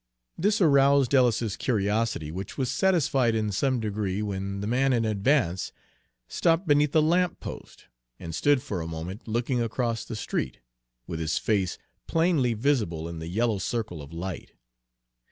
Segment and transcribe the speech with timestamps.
[0.35, 5.71] This aroused Ellis's curiosity, which was satisfied in some degree when the man in advance
[6.27, 7.85] stopped beneath a lamp post
[8.19, 10.57] and stood for a moment looking across the street,
[11.05, 11.77] with his face
[12.07, 14.53] plainly visible in the yellow circle of light.